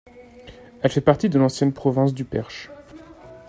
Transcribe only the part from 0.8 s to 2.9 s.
Elle fait partie de l'ancienne province du Perche.